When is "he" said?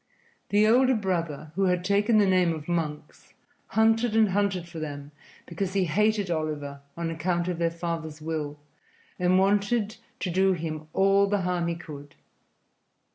5.73-5.85, 11.67-11.75